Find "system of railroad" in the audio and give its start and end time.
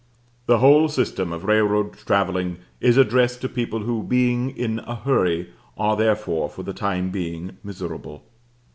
0.89-1.93